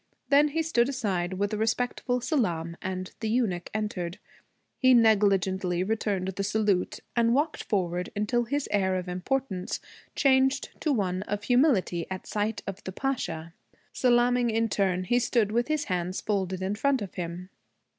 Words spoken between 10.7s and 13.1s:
to one of humility at sight of the